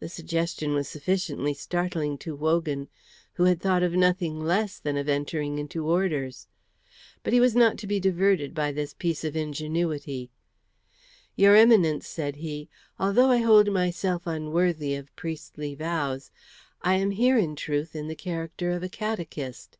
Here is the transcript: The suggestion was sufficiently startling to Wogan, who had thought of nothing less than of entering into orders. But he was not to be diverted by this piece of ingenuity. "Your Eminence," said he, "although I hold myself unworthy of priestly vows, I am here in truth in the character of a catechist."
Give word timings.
The 0.00 0.08
suggestion 0.08 0.72
was 0.72 0.88
sufficiently 0.88 1.52
startling 1.52 2.16
to 2.24 2.34
Wogan, 2.34 2.88
who 3.34 3.44
had 3.44 3.60
thought 3.60 3.82
of 3.82 3.92
nothing 3.92 4.42
less 4.42 4.78
than 4.78 4.96
of 4.96 5.10
entering 5.10 5.58
into 5.58 5.86
orders. 5.86 6.48
But 7.22 7.34
he 7.34 7.40
was 7.40 7.54
not 7.54 7.76
to 7.80 7.86
be 7.86 8.00
diverted 8.00 8.54
by 8.54 8.72
this 8.72 8.94
piece 8.94 9.24
of 9.24 9.36
ingenuity. 9.36 10.30
"Your 11.36 11.54
Eminence," 11.54 12.06
said 12.08 12.36
he, 12.36 12.70
"although 12.98 13.28
I 13.28 13.42
hold 13.42 13.70
myself 13.70 14.22
unworthy 14.26 14.94
of 14.94 15.14
priestly 15.16 15.74
vows, 15.74 16.30
I 16.80 16.94
am 16.94 17.10
here 17.10 17.36
in 17.36 17.54
truth 17.54 17.94
in 17.94 18.08
the 18.08 18.16
character 18.16 18.70
of 18.70 18.82
a 18.82 18.88
catechist." 18.88 19.76